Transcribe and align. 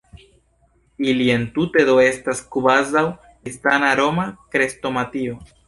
Ili 1.11 1.27
entute 1.33 1.83
do 1.91 1.95
estas 2.05 2.41
kvazaŭ 2.57 3.05
«Kristana 3.45 3.95
Roma 4.03 4.29
Krestomatio». 4.57 5.41